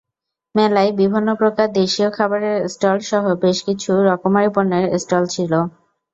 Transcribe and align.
মেলায় 0.55 0.91
বিভিন্ন 0.99 1.29
প্রকার 1.35 1.67
দেশীয় 1.73 2.09
খাবারের 2.11 2.57
স্টলসহ 2.69 3.23
বেশ 3.43 3.57
কিছু 3.67 3.91
রকমারি 4.09 4.49
পণ্যের 4.55 4.85
স্টল 4.99 5.23
ছিল। 5.33 5.51